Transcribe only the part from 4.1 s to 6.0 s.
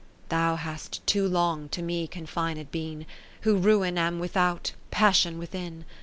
without, passion within.